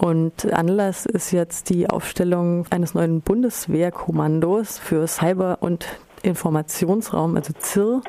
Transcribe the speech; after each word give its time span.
Und 0.00 0.52
Anlass 0.52 1.06
ist 1.06 1.32
jetzt 1.32 1.70
die 1.70 1.90
Aufstellung 1.90 2.66
eines 2.70 2.94
neuen 2.94 3.20
Bundeswehrkommandos 3.20 4.78
für 4.78 5.08
Cyber- 5.08 5.58
und 5.60 5.86
Informationsraum, 6.22 7.34
also 7.34 7.52
CIR, 7.58 8.02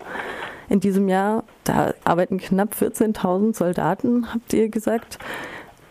in 0.70 0.80
diesem 0.82 1.10
Jahr. 1.10 1.46
Da 1.64 1.96
arbeiten 2.04 2.38
knapp 2.38 2.76
14.000 2.80 3.56
Soldaten, 3.56 4.32
habt 4.32 4.54
ihr 4.54 4.70
gesagt. 4.70 5.18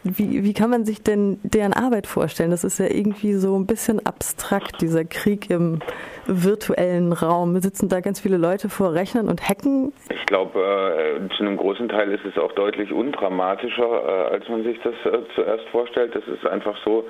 Wie, 0.04 0.44
wie 0.44 0.52
kann 0.52 0.70
man 0.70 0.84
sich 0.84 1.02
denn 1.02 1.40
deren 1.42 1.72
Arbeit 1.72 2.06
vorstellen? 2.06 2.52
Das 2.52 2.62
ist 2.62 2.78
ja 2.78 2.86
irgendwie 2.86 3.34
so 3.34 3.58
ein 3.58 3.66
bisschen 3.66 4.06
abstrakt, 4.06 4.80
dieser 4.80 5.04
Krieg 5.04 5.50
im 5.50 5.80
virtuellen 6.28 7.12
Raum. 7.12 7.56
Sitzen 7.58 7.88
da 7.88 8.00
ganz 8.00 8.20
viele 8.20 8.36
Leute 8.36 8.68
vor 8.68 8.94
Rechnern 8.94 9.28
und 9.28 9.48
hacken? 9.48 9.92
Ich 10.10 10.26
glaube, 10.26 10.60
äh, 10.60 11.36
zu 11.36 11.42
einem 11.42 11.56
großen 11.56 11.88
Teil 11.88 12.12
ist 12.12 12.24
es 12.24 12.38
auch 12.38 12.52
deutlich 12.52 12.92
undramatischer, 12.92 13.82
äh, 13.82 14.34
als 14.34 14.48
man 14.48 14.62
sich 14.62 14.78
das 14.82 14.94
äh, 15.04 15.18
zuerst 15.34 15.64
vorstellt. 15.70 16.14
Es 16.14 16.26
ist 16.28 16.46
einfach 16.46 16.76
so, 16.84 17.04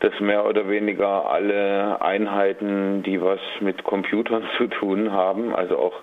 dass 0.00 0.18
mehr 0.20 0.44
oder 0.46 0.68
weniger 0.68 1.30
alle 1.30 2.00
Einheiten, 2.02 3.02
die 3.02 3.20
was 3.20 3.40
mit 3.60 3.84
Computern 3.84 4.44
zu 4.58 4.66
tun 4.66 5.12
haben, 5.12 5.54
also 5.54 5.78
auch 5.78 5.94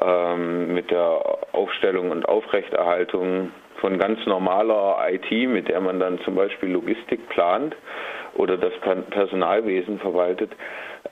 ähm, 0.00 0.74
mit 0.74 0.90
der 0.90 1.38
Aufstellung 1.52 2.10
und 2.10 2.28
Aufrechterhaltung 2.28 3.50
von 3.80 3.98
ganz 3.98 4.24
normaler 4.26 4.98
IT, 5.10 5.30
mit 5.48 5.68
der 5.68 5.80
man 5.80 6.00
dann 6.00 6.18
zum 6.20 6.34
Beispiel 6.34 6.70
Logistik 6.70 7.28
plant 7.28 7.76
oder 8.34 8.56
das 8.56 8.72
Personalwesen 9.10 9.98
verwaltet, 9.98 10.50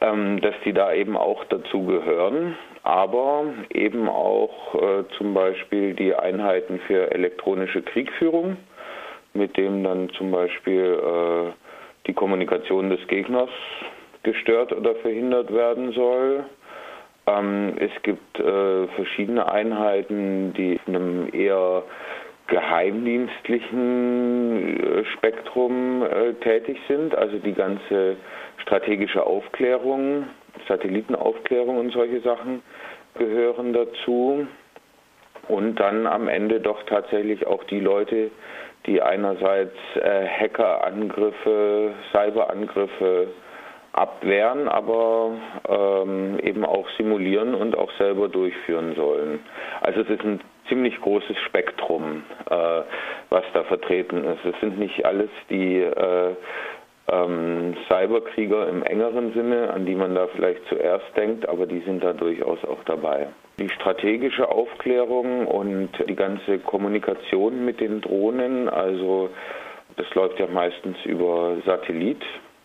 dass 0.01 0.55
die 0.65 0.73
da 0.73 0.93
eben 0.93 1.17
auch 1.17 1.45
dazu 1.45 1.85
gehören, 1.85 2.57
aber 2.83 3.45
eben 3.71 4.09
auch 4.09 4.75
äh, 4.75 5.05
zum 5.17 5.35
Beispiel 5.35 5.95
die 5.95 6.15
Einheiten 6.15 6.79
für 6.87 7.11
elektronische 7.11 7.83
Kriegführung, 7.83 8.57
mit 9.35 9.57
dem 9.57 9.83
dann 9.83 10.11
zum 10.11 10.31
Beispiel 10.31 11.01
äh, 11.03 11.53
die 12.07 12.13
Kommunikation 12.13 12.91
des 12.91 13.05
Gegners 13.09 13.51
gestört 14.23 14.73
oder 14.73 14.95
verhindert 14.97 15.53
werden 15.53 15.93
soll. 15.93 16.45
Ähm, 17.27 17.75
es 17.79 17.91
gibt 18.03 18.39
äh, 18.39 18.87
verschiedene 18.89 19.51
Einheiten, 19.51 20.53
die 20.55 20.79
in 20.87 20.97
einem 20.97 21.29
eher 21.33 21.83
geheimdienstlichen 22.47 24.81
äh, 24.81 25.05
Spektrum 25.17 26.03
äh, 26.03 26.33
tätig 26.35 26.79
sind, 26.89 27.15
also 27.15 27.39
die 27.39 27.53
ganze 27.53 28.17
strategische 28.63 29.25
Aufklärung, 29.25 30.25
Satellitenaufklärung 30.69 31.79
und 31.79 31.93
solche 31.93 32.21
Sachen 32.21 32.63
gehören 33.15 33.73
dazu. 33.73 34.47
Und 35.49 35.77
dann 35.77 36.07
am 36.09 36.27
Ende 36.29 36.61
doch 36.61 36.83
tatsächlich 36.85 37.47
auch 37.47 37.63
die 37.65 37.79
Leute, 37.79 38.33
die 38.87 39.01
einerseits 39.01 39.77
äh, 39.95 40.27
Hackerangriffe, 40.27 41.93
Cyberangriffe 42.11 43.29
abwehren, 43.97 44.69
aber 44.69 45.33
ähm, 45.69 46.39
eben 46.43 46.65
auch 46.65 46.89
simulieren 46.97 47.55
und 47.55 47.77
auch 47.77 47.91
selber 47.99 48.29
durchführen 48.29 48.95
sollen. 48.95 49.41
Also 49.81 50.03
es 50.03 50.11
ist 50.11 50.23
ein 50.23 50.41
ziemlich 50.69 51.01
großes 51.01 51.37
Spektrum, 51.47 52.23
äh, 52.51 52.83
was 53.31 53.45
da 53.55 53.65
vertreten 53.65 54.25
ist. 54.25 54.45
Es 54.45 54.61
sind 54.61 54.79
nicht 54.79 55.05
alles 55.05 55.31
die 55.49 55.81
äh, 55.81 56.35
ähm, 57.09 57.77
Cyberkrieger 57.89 58.69
im 58.69 58.83
engeren 58.83 59.33
Sinne, 59.33 59.73
an 59.73 59.87
die 59.87 59.95
man 59.95 60.15
da 60.15 60.27
vielleicht 60.29 60.67
zuerst 60.69 61.17
denkt, 61.17 61.49
aber 61.49 61.67
die 61.67 61.81
sind 61.81 62.03
da 62.03 62.13
durchaus 62.13 62.65
auch 62.65 62.83
dabei. 62.85 63.29
Die 63.59 63.69
strategische 63.71 64.49
Aufklärung 64.51 65.47
und 65.47 65.91
die 66.09 66.17
ganze 66.17 66.59
Kommunikation 66.59 67.65
mit 67.65 67.81
den 67.81 68.01
Drohnen, 68.01 68.69
also 68.69 69.31
das 69.97 70.13
läuft 70.15 70.39
ja 70.39 70.47
meistens 70.47 70.97
über 71.05 71.57
Satellit. 71.65 72.23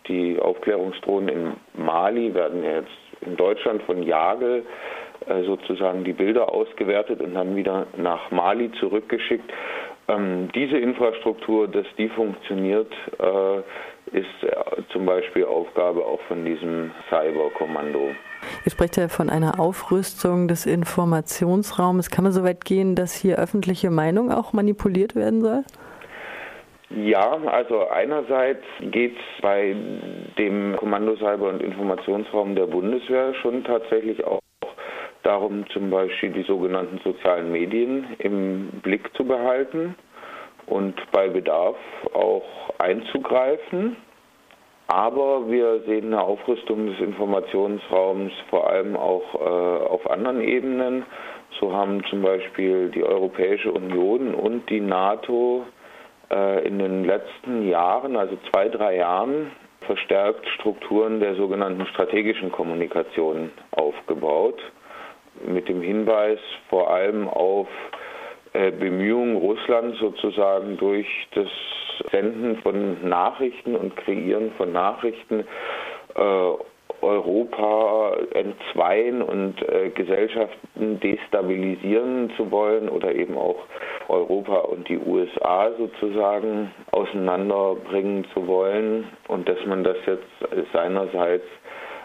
Die 0.08 0.38
Aufklärungsdrohnen 0.38 1.28
in 1.28 1.84
Mali 1.84 2.34
werden 2.34 2.64
jetzt 2.64 2.90
in 3.20 3.36
Deutschland 3.36 3.82
von 3.84 4.02
Jagel 4.02 4.64
äh, 5.26 5.42
sozusagen 5.44 6.04
die 6.04 6.12
Bilder 6.12 6.52
ausgewertet 6.52 7.20
und 7.20 7.34
dann 7.34 7.54
wieder 7.54 7.86
nach 7.96 8.30
Mali 8.30 8.70
zurückgeschickt. 8.80 9.48
Ähm, 10.08 10.48
diese 10.54 10.78
Infrastruktur, 10.78 11.68
dass 11.68 11.86
die 11.96 12.08
funktioniert, 12.08 12.92
äh, 13.18 13.58
ist 14.16 14.26
äh, 14.42 14.82
zum 14.92 15.06
Beispiel 15.06 15.44
Aufgabe 15.44 16.04
auch 16.04 16.20
von 16.28 16.44
diesem 16.44 16.90
Cyberkommando. 17.08 18.10
Ihr 18.64 18.72
sprecht 18.72 18.96
ja 18.96 19.08
von 19.08 19.30
einer 19.30 19.60
Aufrüstung 19.60 20.48
des 20.48 20.66
Informationsraums. 20.66 22.10
Kann 22.10 22.24
man 22.24 22.32
so 22.32 22.42
weit 22.42 22.64
gehen, 22.64 22.96
dass 22.96 23.14
hier 23.14 23.38
öffentliche 23.38 23.90
Meinung 23.90 24.32
auch 24.32 24.52
manipuliert 24.52 25.14
werden 25.14 25.40
soll? 25.40 25.62
Ja, 26.96 27.38
also 27.46 27.88
einerseits 27.88 28.64
geht 28.80 29.16
es 29.16 29.42
bei 29.42 29.74
dem 30.36 30.76
Kommando 30.76 31.16
Cyber- 31.16 31.48
und 31.48 31.62
Informationsraum 31.62 32.54
der 32.54 32.66
Bundeswehr 32.66 33.32
schon 33.34 33.64
tatsächlich 33.64 34.22
auch 34.24 34.40
darum, 35.22 35.64
zum 35.70 35.90
Beispiel 35.90 36.30
die 36.30 36.42
sogenannten 36.42 36.98
sozialen 37.02 37.50
Medien 37.50 38.08
im 38.18 38.68
Blick 38.82 39.14
zu 39.16 39.24
behalten 39.24 39.94
und 40.66 40.94
bei 41.12 41.28
Bedarf 41.28 41.76
auch 42.12 42.44
einzugreifen. 42.78 43.96
Aber 44.88 45.48
wir 45.50 45.80
sehen 45.86 46.06
eine 46.06 46.22
Aufrüstung 46.22 46.86
des 46.88 47.00
Informationsraums 47.00 48.32
vor 48.50 48.68
allem 48.68 48.96
auch 48.96 49.34
äh, 49.34 49.86
auf 49.86 50.10
anderen 50.10 50.42
Ebenen. 50.42 51.06
So 51.58 51.72
haben 51.72 52.04
zum 52.10 52.20
Beispiel 52.20 52.90
die 52.90 53.04
Europäische 53.04 53.72
Union 53.72 54.34
und 54.34 54.68
die 54.68 54.80
NATO 54.80 55.64
in 56.64 56.78
den 56.78 57.04
letzten 57.04 57.68
Jahren, 57.68 58.16
also 58.16 58.38
zwei, 58.50 58.68
drei 58.68 58.96
Jahren, 58.96 59.50
verstärkt 59.86 60.46
Strukturen 60.48 61.20
der 61.20 61.34
sogenannten 61.34 61.86
strategischen 61.86 62.52
Kommunikation 62.52 63.50
aufgebaut. 63.72 64.60
Mit 65.46 65.68
dem 65.68 65.82
Hinweis 65.82 66.38
vor 66.68 66.90
allem 66.90 67.28
auf 67.28 67.68
äh, 68.52 68.70
Bemühungen 68.70 69.36
Russlands 69.36 69.98
sozusagen 69.98 70.76
durch 70.76 71.06
das 71.34 71.48
Senden 72.10 72.58
von 72.62 73.08
Nachrichten 73.08 73.74
und 73.74 73.96
Kreieren 73.96 74.52
von 74.52 74.72
Nachrichten 74.72 75.44
äh, 76.14 76.52
Europa 77.02 78.16
entzweien 78.32 79.22
und 79.22 79.60
äh, 79.68 79.90
Gesellschaften 79.90 81.00
destabilisieren 81.00 82.32
zu 82.36 82.50
wollen 82.50 82.88
oder 82.88 83.14
eben 83.14 83.36
auch 83.36 83.58
Europa 84.08 84.58
und 84.58 84.88
die 84.88 84.98
USA 84.98 85.70
sozusagen 85.76 86.70
auseinanderbringen 86.92 88.24
zu 88.32 88.46
wollen 88.46 89.04
und 89.28 89.48
dass 89.48 89.58
man 89.66 89.84
das 89.84 89.96
jetzt 90.06 90.72
seinerseits 90.72 91.44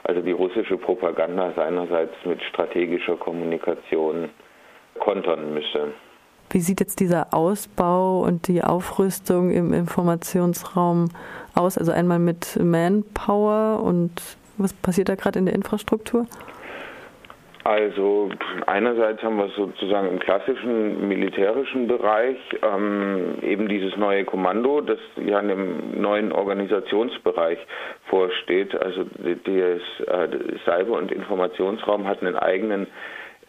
also 0.04 0.22
die 0.22 0.32
russische 0.32 0.78
Propaganda 0.78 1.52
seinerseits 1.56 2.14
mit 2.24 2.42
strategischer 2.44 3.18
Kommunikation 3.18 4.30
kontern 5.00 5.54
müsse. 5.54 5.94
Wie 6.50 6.60
sieht 6.60 6.80
jetzt 6.80 7.02
dieser 7.02 7.34
Ausbau 7.34 8.22
und 8.22 8.48
die 8.48 8.64
Aufrüstung 8.64 9.52
im 9.52 9.74
Informationsraum 9.74 11.10
aus? 11.56 11.78
Also 11.78 11.92
einmal 11.92 12.20
mit 12.20 12.58
Manpower 12.62 13.84
und 13.84 14.22
was 14.58 14.74
passiert 14.74 15.10
da 15.10 15.16
gerade 15.16 15.40
in 15.40 15.46
der 15.46 15.56
Infrastruktur? 15.56 16.26
Also 17.68 18.30
einerseits 18.66 19.22
haben 19.22 19.36
wir 19.38 19.50
sozusagen 19.50 20.08
im 20.08 20.20
klassischen 20.20 21.06
militärischen 21.06 21.86
Bereich 21.88 22.38
ähm, 22.62 23.40
eben 23.42 23.68
dieses 23.68 23.98
neue 23.98 24.24
Kommando, 24.24 24.80
das 24.80 25.00
ja 25.18 25.38
in 25.42 25.52
einem 25.52 26.02
neuen 26.02 26.32
Organisationsbereich 26.32 27.60
vorsteht. 28.06 28.74
Also 28.74 29.04
der 29.04 29.76
äh, 29.76 29.80
Cyber- 30.64 30.98
und 30.98 31.12
Informationsraum 31.12 32.08
hat 32.08 32.22
einen 32.22 32.38
eigenen 32.38 32.88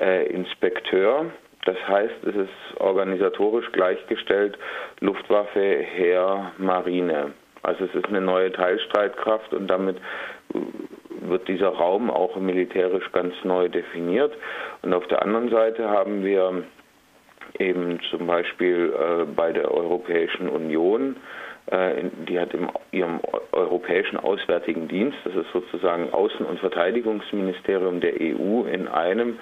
äh, 0.01 0.27
Inspekteur. 0.27 1.27
Das 1.65 1.77
heißt, 1.87 2.25
es 2.25 2.35
ist 2.35 2.81
organisatorisch 2.81 3.71
gleichgestellt 3.71 4.59
Luftwaffe, 4.99 5.61
Heer, 5.61 6.51
Marine. 6.59 7.35
Also 7.63 7.85
es 7.85 7.95
ist 7.95 8.07
eine 8.07 8.21
neue 8.21 8.51
Teilstreitkraft 8.51 9.55
und 9.55 9.69
damit 9.69 9.99
wird 11.31 11.49
dieser 11.49 11.69
Raum 11.69 12.11
auch 12.11 12.37
militärisch 12.37 13.11
ganz 13.13 13.35
neu 13.45 13.69
definiert. 13.69 14.33
Und 14.83 14.93
auf 14.95 15.07
der 15.09 15.23
anderen 15.23 15.51
Seite 15.51 15.89
haben 15.89 16.25
wir 16.25 16.65
eben 17.59 17.99
zum 18.11 18.27
Beispiel 18.27 18.93
äh, 18.95 19.25
bei 19.25 19.53
der 19.53 19.71
Europäischen 19.73 20.49
Union, 20.49 21.17
äh, 21.67 22.05
die 22.29 22.39
hat 22.39 22.55
in 22.55 22.69
ihrem 22.93 23.21
Europäischen 23.53 24.19
Auswärtigen 24.19 24.89
Dienst, 24.89 25.19
das 25.25 25.35
ist 25.35 25.53
sozusagen 25.53 26.11
Außen- 26.11 26.45
und 26.45 26.59
Verteidigungsministerium 26.61 28.01
der 28.01 28.15
EU 28.21 28.65
in 28.65 28.89
einem, 28.89 29.39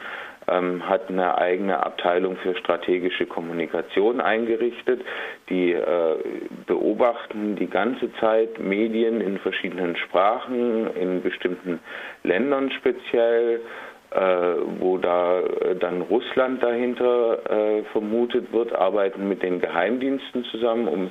ähm, 0.49 0.89
hat 0.89 1.09
eine 1.09 1.39
eigene 1.39 1.85
Abteilung 1.85 2.37
für 2.37 2.57
strategische 2.57 3.27
Kommunikation 3.27 4.21
eingerichtet. 4.21 5.03
Die 5.49 5.73
äh, 5.73 6.17
beobachten 6.67 7.57
die 7.57 7.69
ganze 7.69 8.13
Zeit 8.15 8.59
Medien 8.59 9.21
in 9.21 9.39
verschiedenen 9.39 9.97
Sprachen, 9.97 10.95
in 10.95 11.23
bestimmten 11.23 11.81
Ländern 12.23 12.71
speziell, 12.71 13.61
äh, 14.17 14.55
wo 14.79 14.99
da 14.99 15.41
äh, 15.41 15.75
dann 15.75 16.01
Russland 16.03 16.63
dahinter 16.63 17.39
äh, 17.51 17.83
vermutet 17.91 18.53
wird, 18.53 18.73
arbeiten 18.73 19.29
mit 19.29 19.43
den 19.43 19.61
Geheimdiensten 19.61 20.45
zusammen, 20.45 20.89
um 20.89 21.11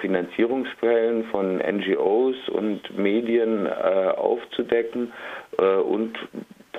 Finanzierungsquellen 0.00 1.24
von 1.24 1.58
NGOs 1.58 2.48
und 2.48 2.96
Medien 2.96 3.66
aufzudecken 3.66 5.12
und 5.58 6.16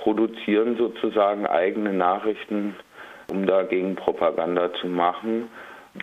produzieren 0.08 0.78
sozusagen 0.78 1.46
eigene 1.46 1.92
Nachrichten, 1.92 2.74
um 3.30 3.44
dagegen 3.44 3.94
Propaganda 3.94 4.72
zu 4.80 4.86
machen. 4.86 5.50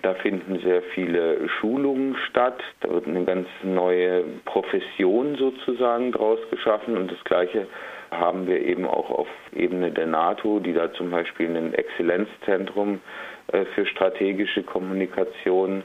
Da 0.04 0.14
finden 0.14 0.60
sehr 0.60 0.84
viele 0.94 1.50
Schulungen 1.50 2.16
statt. 2.30 2.62
Da 2.82 2.92
wird 2.92 3.08
eine 3.08 3.26
ganz 3.26 3.48
neue 3.64 4.24
Profession 4.46 5.36
sozusagen 5.38 6.12
draus 6.12 6.38
geschaffen 6.52 6.98
und 6.98 7.12
das 7.12 7.24
Gleiche 7.24 7.66
haben 8.12 8.46
wir 8.46 8.60
eben 8.60 8.86
auch 8.86 9.10
auf 9.10 9.28
Ebene 9.56 9.90
der 9.90 10.06
NATO, 10.06 10.60
die 10.60 10.74
da 10.74 10.94
zum 10.94 11.10
Beispiel 11.10 11.58
ein 11.58 11.74
Exzellenzzentrum 11.74 13.00
äh, 13.48 13.66
für 13.74 13.88
strategische 13.88 14.62
Kommunikation 14.62 15.82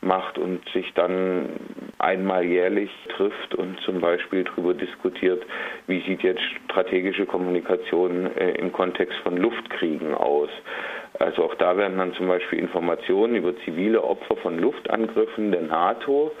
macht 0.00 0.38
und 0.38 0.68
sich 0.70 0.92
dann 0.94 1.50
einmal 2.00 2.44
jährlich 2.44 2.90
trifft 3.16 3.54
und 3.54 3.78
zum 3.80 4.00
Beispiel 4.00 4.44
darüber 4.44 4.74
diskutiert, 4.74 5.42
wie 5.86 6.00
sieht 6.00 6.22
jetzt 6.22 6.42
strategische 6.66 7.26
Kommunikation 7.26 8.34
äh, 8.36 8.52
im 8.52 8.72
Kontext 8.72 9.16
von 9.22 9.36
Luftkriegen 9.36 10.14
aus. 10.14 10.50
Also 11.18 11.44
auch 11.44 11.54
da 11.56 11.76
werden 11.76 11.98
dann 11.98 12.14
zum 12.14 12.28
Beispiel 12.28 12.58
Informationen 12.58 13.36
über 13.36 13.56
zivile 13.64 14.02
Opfer 14.02 14.36
von 14.36 14.58
Luftangriffen 14.58 15.52
der 15.52 15.62
NATO 15.62 16.32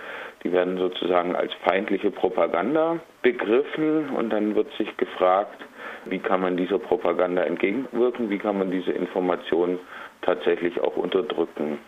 die 0.42 0.52
werden 0.52 0.78
sozusagen 0.78 1.36
als 1.36 1.52
feindliche 1.64 2.10
Propaganda 2.10 2.98
begriffen 3.22 4.10
und 4.10 4.30
dann 4.30 4.54
wird 4.54 4.72
sich 4.78 4.96
gefragt, 4.96 5.62
wie 6.06 6.18
kann 6.18 6.40
man 6.40 6.56
dieser 6.56 6.78
Propaganda 6.78 7.42
entgegenwirken, 7.42 8.30
wie 8.30 8.38
kann 8.38 8.58
man 8.58 8.70
diese 8.70 8.92
Informationen 8.92 9.78
tatsächlich 10.22 10.80
auch 10.80 10.96
unterdrücken. 10.96 11.78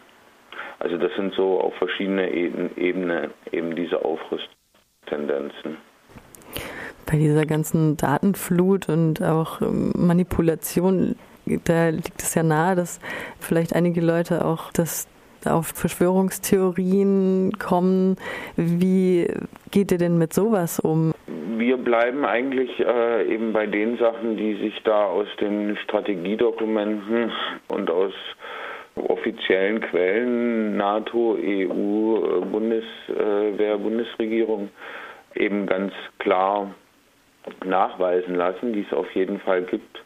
Also 0.78 0.96
das 0.96 1.12
sind 1.16 1.34
so 1.34 1.60
auf 1.60 1.74
verschiedene 1.74 2.30
Ebenen 2.32 3.30
eben 3.50 3.76
diese 3.76 4.04
Aufrüsttendenzen. 4.04 5.76
Bei 7.06 7.16
dieser 7.16 7.46
ganzen 7.46 7.96
Datenflut 7.96 8.88
und 8.88 9.22
auch 9.22 9.60
Manipulation, 9.60 11.16
da 11.64 11.88
liegt 11.88 12.22
es 12.22 12.34
ja 12.34 12.42
nahe, 12.42 12.76
dass 12.76 13.00
vielleicht 13.40 13.74
einige 13.74 14.00
Leute 14.00 14.44
auch 14.44 14.72
das 14.72 15.08
auf 15.46 15.68
Verschwörungstheorien 15.68 17.52
kommen. 17.58 18.16
Wie 18.56 19.28
geht 19.70 19.92
ihr 19.92 19.98
denn 19.98 20.18
mit 20.18 20.32
sowas 20.32 20.78
um? 20.78 21.12
Wir 21.56 21.76
bleiben 21.76 22.24
eigentlich 22.24 22.78
äh, 22.80 23.32
eben 23.32 23.52
bei 23.52 23.66
den 23.66 23.98
Sachen, 23.98 24.36
die 24.36 24.54
sich 24.56 24.80
da 24.84 25.06
aus 25.06 25.26
den 25.40 25.76
Strategiedokumenten 25.84 27.32
und 27.68 27.90
aus 27.90 28.12
offiziellen 28.96 29.80
Quellen 29.80 30.76
NATO, 30.76 31.36
EU, 31.40 32.40
Bundeswehr, 32.50 33.78
Bundesregierung 33.78 34.70
eben 35.34 35.66
ganz 35.66 35.92
klar 36.18 36.74
nachweisen 37.64 38.34
lassen, 38.34 38.72
die 38.72 38.84
es 38.88 38.92
auf 38.92 39.10
jeden 39.14 39.40
Fall 39.40 39.62
gibt. 39.62 40.02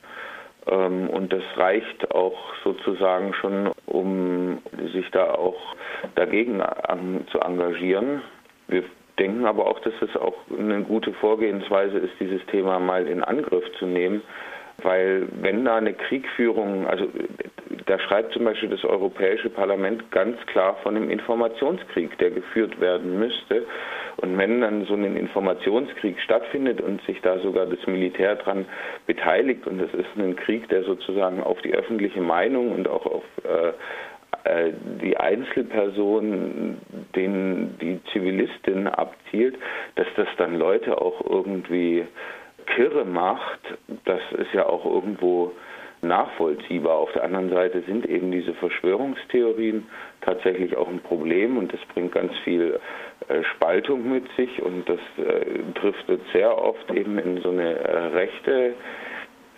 Ähm, 0.69 1.09
und 1.11 1.33
das 1.33 1.43
reicht 1.57 2.11
auch 2.13 2.37
sozusagen 2.65 3.35
schon, 3.35 3.71
um 3.87 4.59
sich 4.93 5.11
da 5.11 5.31
auch 5.31 5.75
dagegen 6.15 6.63
zu 7.31 7.41
engagieren. 7.41 8.23
Wir 8.69 8.85
denken 9.19 9.47
aber 9.47 9.67
auch, 9.67 9.81
dass 9.81 9.95
es 10.01 10.17
auch 10.17 10.37
eine 10.57 10.83
gute 10.83 11.13
Vorgehensweise 11.15 11.99
ist, 11.99 12.13
dieses 12.21 12.45
Thema 12.47 12.79
mal 12.79 13.07
in 13.07 13.23
Angriff 13.23 13.65
zu 13.79 13.87
nehmen, 13.87 14.23
weil 14.83 15.29
wenn 15.41 15.65
da 15.65 15.77
eine 15.77 15.95
Kriegführung, 15.95 16.87
also 16.87 17.09
da 17.87 17.99
schreibt 18.01 18.33
zum 18.33 18.45
Beispiel 18.45 18.69
das 18.69 18.85
Europäische 18.85 19.49
Parlament 19.49 20.11
ganz 20.11 20.39
klar 20.47 20.77
von 20.83 20.97
einem 20.97 21.09
Informationskrieg, 21.09 22.17
der 22.19 22.31
geführt 22.31 22.81
werden 22.81 23.19
müsste. 23.19 23.65
Und 24.17 24.37
wenn 24.39 24.61
dann 24.61 24.87
so 24.87 24.95
ein 24.95 25.17
Informationskrieg 25.17 26.21
stattfindet 26.21 26.81
und 26.81 27.03
sich 27.03 27.21
da 27.21 27.39
sogar 27.39 27.67
das 27.67 27.87
Militär 27.87 28.37
dran 28.37 28.67
beteiligt 29.07 29.67
und 29.67 29.81
es 29.81 29.93
ist 29.95 30.17
ein 30.17 30.37
Krieg, 30.37 30.69
der 30.69 30.85
sozusagen 30.85 31.43
auf 31.43 31.61
die 31.63 31.75
öffentliche 31.75 32.21
Meinung 32.21 32.73
und 32.73 32.89
auch 32.89 33.07
auf 33.07 33.25
äh, 33.45 33.69
äh 34.69 34.73
die 35.03 35.17
Einzelpersonen, 35.17 36.79
denen 37.15 37.79
die 37.81 38.01
Zivilistin 38.13 38.87
abzielt, 38.87 39.57
dass 39.97 40.07
das 40.17 40.29
dann 40.39 40.59
Leute 40.59 41.01
auch 41.01 41.21
irgendwie 41.29 42.07
kirre 42.67 43.05
macht, 43.05 43.61
das 44.07 44.21
ist 44.39 44.53
ja 44.55 44.67
auch 44.67 44.85
irgendwo 44.85 45.53
nachvollziehbar. 46.03 46.97
Auf 46.97 47.13
der 47.13 47.25
anderen 47.25 47.51
Seite 47.51 47.83
sind 47.83 48.07
eben 48.07 48.31
diese 48.31 48.55
Verschwörungstheorien 48.55 49.87
tatsächlich 50.21 50.77
auch 50.77 50.89
ein 50.89 51.01
Problem 51.01 51.59
und 51.59 51.73
das 51.73 51.81
bringt 51.95 52.13
ganz 52.13 52.33
viel 52.45 52.79
äh, 53.29 53.43
Spaltung 53.55 54.11
mit 54.11 54.25
sich 54.37 54.63
und 54.63 54.89
das 54.89 55.01
äh, 55.19 55.59
driftet 55.75 56.21
sehr 56.33 56.57
oft 56.57 56.91
eben 56.93 57.19
in 57.19 57.41
so 57.43 57.51
eine 57.51 57.79
äh, 57.79 57.97
rechte 58.09 58.75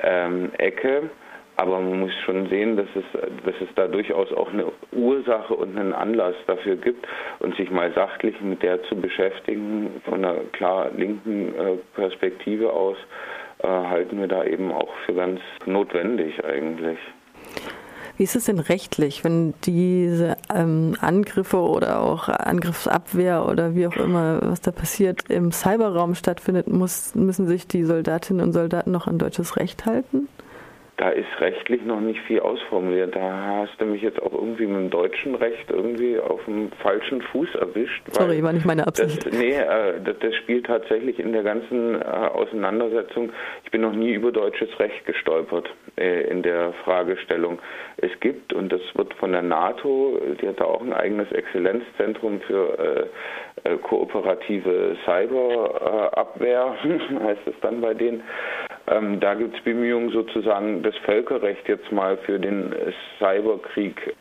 ähm, 0.00 0.50
Ecke. 0.59 1.11
Aber 1.56 1.81
man 1.81 1.99
muss 1.99 2.12
schon 2.25 2.49
sehen, 2.49 2.77
dass 2.77 2.87
es, 2.95 3.03
dass 3.45 3.55
es 3.61 3.69
da 3.75 3.89
durchaus 3.89 4.33
auch 4.33 4.53
eine 4.53 4.67
Ursache 4.93 5.55
und 5.55 5.77
einen 5.77 5.93
Anlass 5.93 6.37
dafür 6.47 6.77
gibt 6.77 7.05
und 7.41 7.56
sich 7.56 7.69
mal 7.69 7.93
sachlich 7.95 8.41
mit 8.41 8.62
der 8.62 8.81
zu 8.85 8.95
beschäftigen, 8.95 10.00
von 10.05 10.25
einer 10.25 10.37
klar 10.53 10.93
linken 10.97 11.53
Perspektive 11.97 12.73
aus, 12.73 12.97
äh, 13.58 13.66
halten 13.66 14.20
wir 14.20 14.28
da 14.28 14.44
eben 14.44 14.72
auch 14.72 14.90
für 15.06 15.14
ganz 15.14 15.40
notwendig 15.66 16.44
eigentlich. 16.44 16.99
Wie 18.19 18.25
ist 18.25 18.34
es 18.34 18.46
denn 18.46 18.58
rechtlich, 18.58 19.22
wenn 19.22 19.55
diese 19.62 20.37
ähm, 20.52 20.96
Angriffe 21.00 21.58
oder 21.58 22.00
auch 22.00 22.28
Angriffsabwehr 22.28 23.46
oder 23.46 23.76
wie 23.76 23.87
auch 23.87 23.96
immer, 23.96 24.40
was 24.43 24.60
da 24.60 24.72
passiert, 24.72 25.31
im 25.31 25.52
Cyberraum 25.52 26.16
stattfindet, 26.16 26.66
muss, 26.66 27.14
müssen 27.14 27.46
sich 27.46 27.69
die 27.69 27.84
Soldatinnen 27.84 28.44
und 28.44 28.52
Soldaten 28.52 28.90
noch 28.90 29.06
an 29.06 29.19
deutsches 29.19 29.56
Recht 29.56 29.87
halten? 29.87 30.26
Da 30.99 31.11
ist 31.11 31.29
rechtlich 31.39 31.85
noch 31.85 32.00
nicht 32.00 32.21
viel 32.23 32.41
ausformuliert. 32.41 33.15
Da 33.15 33.61
hast 33.61 33.81
du 33.81 33.87
mich 33.87 34.03
jetzt 34.03 34.21
auch 34.21 34.33
irgendwie 34.33 34.67
mit 34.67 34.77
dem 34.77 34.91
deutschen 34.91 35.37
Recht 35.37 35.71
irgendwie 35.71 36.19
auf 36.19 36.45
dem 36.45 36.73
falschen 36.83 37.23
Fuß 37.23 37.55
erwischt. 37.55 38.03
Sorry, 38.11 38.43
war 38.43 38.53
nicht 38.53 38.67
meine 38.67 38.85
Absicht. 38.85 39.25
Das, 39.25 39.33
nee, 39.33 39.55
äh, 39.55 40.00
das, 40.05 40.19
das, 40.19 40.35
spielt 40.35 40.67
tatsächlich 40.67 41.21
in 41.21 41.33
der 41.33 41.45
ganzen 41.45 41.95
äh, 41.95 42.05
Auseinandersetzung. 42.05 43.31
Ich 43.65 43.71
bin 43.71 43.83
noch 43.83 43.93
nie 43.93 44.12
über 44.12 44.33
deutsches 44.33 44.77
Recht 44.81 45.06
gestolpert 45.06 45.71
äh, 45.97 46.23
in 46.29 46.43
der 46.43 46.73
Fragestellung. 46.85 47.61
Es 47.99 48.11
gibt, 48.19 48.53
und 48.53 48.73
das 48.73 48.83
wird 48.95 49.15
von 49.15 49.31
der 49.31 49.43
NATO, 49.43 50.21
die 50.43 50.49
hat 50.49 50.59
da 50.59 50.65
auch 50.65 50.81
ein 50.81 50.93
eigenes 50.93 51.31
Exzellenzzentrum 51.31 52.41
für 52.41 53.09
kooperative 53.83 54.97
Cyberabwehr, 55.05 56.76
heißt 57.25 57.47
es 57.47 57.55
dann 57.61 57.81
bei 57.81 57.95
denen. 57.95 58.23
Ähm, 58.90 59.21
da 59.21 59.35
gibt 59.35 59.57
es 59.57 59.62
Bemühungen 59.64 60.11
sozusagen, 60.11 60.83
das 60.83 60.97
Völkerrecht 60.99 61.68
jetzt 61.68 61.90
mal 61.92 62.16
für 62.18 62.38
den 62.38 62.75
Cyberkrieg 63.18 64.14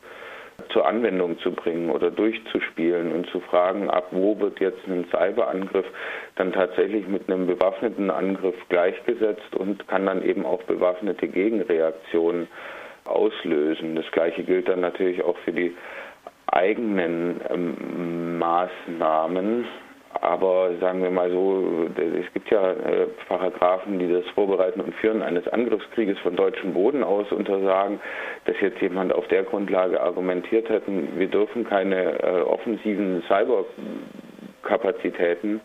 zur 0.70 0.88
Anwendung 0.88 1.38
zu 1.40 1.52
bringen 1.52 1.90
oder 1.90 2.12
durchzuspielen 2.12 3.12
und 3.12 3.30
zu 3.30 3.40
fragen, 3.40 3.90
ab 3.90 4.08
wo 4.12 4.40
wird 4.40 4.60
jetzt 4.60 4.86
ein 4.88 5.06
Cyberangriff 5.12 5.86
dann 6.36 6.52
tatsächlich 6.52 7.08
mit 7.08 7.30
einem 7.30 7.48
bewaffneten 7.48 8.10
Angriff 8.10 8.56
gleichgesetzt 8.70 9.56
und 9.56 9.88
kann 9.88 10.06
dann 10.06 10.24
eben 10.24 10.46
auch 10.46 10.62
bewaffnete 10.64 11.28
Gegenreaktionen 11.28 12.48
auslösen. 13.06 13.96
Das 13.96 14.10
gleiche 14.12 14.44
gilt 14.44 14.68
dann 14.68 14.82
natürlich 14.82 15.24
auch 15.24 15.38
für 15.40 15.54
die 15.54 15.76
eigenen 16.48 17.40
ähm, 17.50 18.40
Maßnahmen, 18.40 19.66
aber 20.22 20.72
sagen 20.80 21.04
wir 21.04 21.12
mal 21.12 21.30
so, 21.32 21.88
es 21.98 22.32
gibt 22.34 22.50
ja 22.50 22.72
äh, 22.72 23.08
Paragraphen, 23.28 24.00
die 24.00 24.10
das 24.12 24.26
Vorbereiten 24.34 24.82
und 24.82 24.96
Führen 24.96 25.22
eines 25.22 25.48
Angriffskrieges 25.48 26.18
von 26.20 26.36
deutschem 26.36 26.74
Boden 26.74 27.04
aus 27.04 27.32
untersagen, 27.32 28.00
dass 28.46 28.56
jetzt 28.62 28.82
jemand 28.82 29.14
auf 29.14 29.28
der 29.28 29.44
Grundlage 29.44 30.02
argumentiert 30.02 30.70
hätten, 30.70 31.10
wir 31.18 31.28
dürfen 31.28 31.66
keine 31.66 32.20
äh, 32.22 32.42
offensiven 32.42 33.22
Cyberkapazitäten 33.28 35.62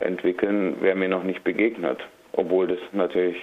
entwickeln, 0.00 0.76
wäre 0.80 0.96
mir 0.96 1.08
noch 1.08 1.24
nicht 1.24 1.44
begegnet. 1.44 1.98
Obwohl 2.32 2.66
das 2.66 2.78
natürlich 2.92 3.36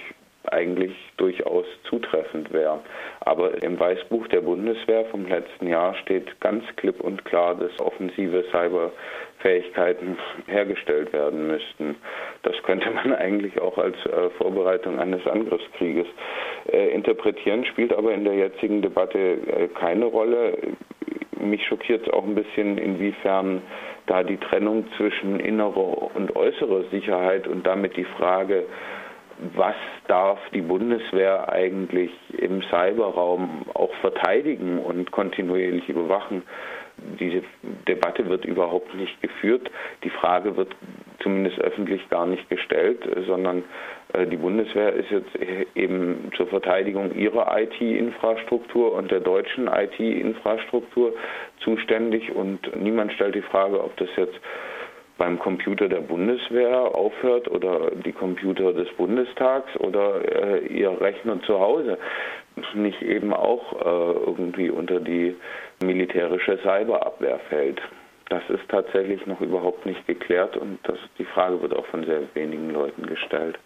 eigentlich 0.52 0.92
durchaus 1.16 1.64
zutreffend 1.88 2.52
wäre. 2.52 2.80
Aber 3.20 3.62
im 3.62 3.78
Weißbuch 3.78 4.28
der 4.28 4.40
Bundeswehr 4.40 5.04
vom 5.06 5.26
letzten 5.26 5.66
Jahr 5.66 5.94
steht 5.96 6.40
ganz 6.40 6.64
klipp 6.76 7.00
und 7.00 7.24
klar, 7.24 7.54
dass 7.54 7.78
offensive 7.80 8.44
Cyberfähigkeiten 8.50 10.16
hergestellt 10.46 11.12
werden 11.12 11.46
müssten. 11.46 11.96
Das 12.42 12.54
könnte 12.62 12.90
man 12.90 13.12
eigentlich 13.14 13.60
auch 13.60 13.78
als 13.78 13.96
äh, 14.06 14.30
Vorbereitung 14.38 14.98
eines 14.98 15.26
Angriffskrieges 15.26 16.06
äh, 16.72 16.88
interpretieren, 16.88 17.64
spielt 17.64 17.92
aber 17.92 18.12
in 18.12 18.24
der 18.24 18.34
jetzigen 18.34 18.82
Debatte 18.82 19.18
äh, 19.18 19.68
keine 19.68 20.06
Rolle. 20.06 20.56
Mich 21.38 21.66
schockiert 21.66 22.06
es 22.06 22.12
auch 22.12 22.24
ein 22.24 22.34
bisschen, 22.34 22.76
inwiefern 22.76 23.62
da 24.06 24.22
die 24.22 24.38
Trennung 24.38 24.86
zwischen 24.96 25.38
innerer 25.40 26.14
und 26.14 26.34
äußerer 26.34 26.84
Sicherheit 26.90 27.46
und 27.46 27.66
damit 27.66 27.96
die 27.96 28.04
Frage, 28.04 28.64
was 29.54 29.74
darf 30.08 30.38
die 30.52 30.60
Bundeswehr 30.60 31.50
eigentlich 31.50 32.10
im 32.36 32.62
Cyberraum 32.62 33.66
auch 33.74 33.92
verteidigen 34.00 34.78
und 34.78 35.10
kontinuierlich 35.10 35.88
überwachen. 35.88 36.42
Diese 37.18 37.42
Debatte 37.88 38.28
wird 38.28 38.44
überhaupt 38.44 38.94
nicht 38.94 39.20
geführt. 39.22 39.70
Die 40.04 40.10
Frage 40.10 40.56
wird 40.56 40.74
zumindest 41.22 41.58
öffentlich 41.60 42.06
gar 42.10 42.26
nicht 42.26 42.48
gestellt, 42.50 43.00
sondern 43.26 43.64
äh, 44.12 44.26
die 44.26 44.36
Bundeswehr 44.36 44.92
ist 44.92 45.10
jetzt 45.10 45.34
eben 45.74 46.30
zur 46.36 46.46
Verteidigung 46.48 47.14
ihrer 47.14 47.58
IT-Infrastruktur 47.58 48.92
und 48.92 49.10
der 49.10 49.20
deutschen 49.20 49.68
IT-Infrastruktur 49.68 51.14
zuständig 51.60 52.32
und 52.34 52.76
niemand 52.76 53.12
stellt 53.12 53.34
die 53.34 53.42
Frage, 53.42 53.82
ob 53.82 53.96
das 53.96 54.08
jetzt 54.16 54.38
beim 55.20 55.38
Computer 55.38 55.86
der 55.86 56.00
Bundeswehr 56.00 56.80
aufhört 56.94 57.46
oder 57.46 57.90
die 57.90 58.12
Computer 58.12 58.72
des 58.72 58.88
Bundestags 58.96 59.68
oder 59.76 60.14
äh, 60.24 60.66
ihr 60.66 60.98
Rechner 60.98 61.42
zu 61.42 61.60
Hause 61.60 61.98
nicht 62.74 63.02
eben 63.02 63.34
auch 63.34 63.72
äh, 63.74 64.18
irgendwie 64.26 64.70
unter 64.70 64.98
die 64.98 65.36
militärische 65.82 66.58
Cyberabwehr 66.62 67.38
fällt. 67.50 67.82
Das 68.30 68.42
ist 68.48 68.66
tatsächlich 68.68 69.26
noch 69.26 69.42
überhaupt 69.42 69.84
nicht 69.84 70.06
geklärt 70.06 70.56
und 70.56 70.78
das, 70.84 70.98
die 71.18 71.24
Frage 71.24 71.60
wird 71.60 71.76
auch 71.76 71.86
von 71.86 72.04
sehr 72.04 72.22
wenigen 72.32 72.70
Leuten 72.70 73.04
gestellt. 73.04 73.58